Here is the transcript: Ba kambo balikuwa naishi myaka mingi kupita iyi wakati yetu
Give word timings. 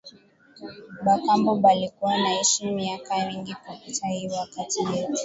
Ba 1.03 1.15
kambo 1.25 1.51
balikuwa 1.55 2.17
naishi 2.21 2.61
myaka 2.71 3.25
mingi 3.27 3.53
kupita 3.53 4.07
iyi 4.13 4.29
wakati 4.29 4.79
yetu 4.91 5.19